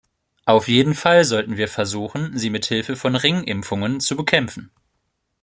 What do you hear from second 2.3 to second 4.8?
sie mit Hilfe von Ringimpfungen zu bekämpfen.